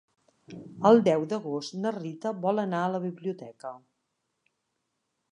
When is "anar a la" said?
2.63-3.01